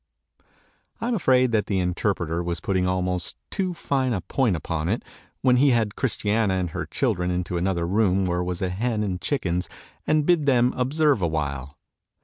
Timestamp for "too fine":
3.51-4.13